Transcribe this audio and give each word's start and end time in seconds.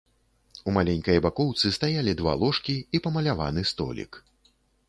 У 0.69 0.71
маленькай 0.77 1.19
бакоўцы 1.25 1.71
стаялі 1.77 2.17
два 2.23 2.33
ложкі 2.45 2.75
і 2.99 3.03
памаляваны 3.07 3.61
столік. 3.75 4.23